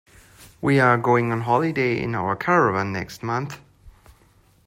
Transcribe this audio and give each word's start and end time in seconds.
We're 0.61 0.97
going 0.97 1.31
on 1.31 1.41
holiday 1.41 2.01
in 2.01 2.15
our 2.15 2.35
caravan 2.35 2.91
next 2.91 3.21
month 3.21 3.59